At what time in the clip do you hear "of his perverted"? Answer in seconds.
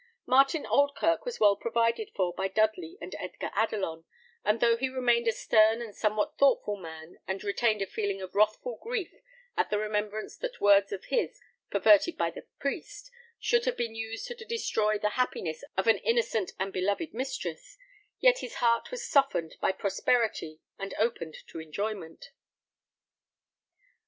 10.91-12.17